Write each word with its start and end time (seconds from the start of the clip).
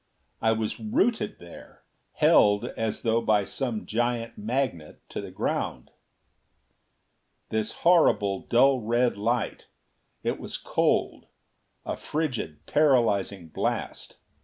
I 0.41 0.51
was 0.53 0.79
rooted 0.79 1.37
there; 1.37 1.83
held, 2.13 2.65
as 2.75 3.03
though 3.03 3.21
by 3.21 3.45
some 3.45 3.85
giant 3.85 4.35
magnet, 4.35 4.99
to 5.09 5.21
the 5.21 5.29
ground! 5.29 5.91
This 7.49 7.71
horrible 7.85 8.39
dull 8.49 8.79
red 8.79 9.15
light! 9.15 9.67
It 10.23 10.39
was 10.39 10.57
cold 10.57 11.27
a 11.85 11.95
frigid, 11.95 12.65
paralyzing 12.65 13.49
blast. 13.49 14.17